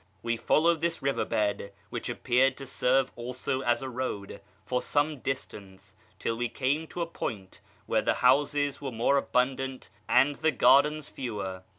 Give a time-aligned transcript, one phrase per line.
[0.23, 5.19] We followed this river bed, which appeared to serve also as a road, for some
[5.19, 10.49] distance, till we came to a point where the houses were more abundant and the
[10.49, 11.61] gardens fewer.